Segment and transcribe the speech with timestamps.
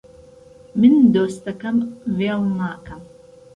[0.79, 1.77] من دۆستەکەم
[2.17, 3.01] وێڵ ناکەم